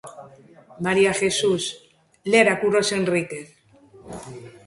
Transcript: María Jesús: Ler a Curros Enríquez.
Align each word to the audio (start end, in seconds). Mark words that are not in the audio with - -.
María 0.85 1.13
Jesús: 1.21 1.63
Ler 2.31 2.47
a 2.53 2.55
Curros 2.61 2.89
Enríquez. 3.01 3.47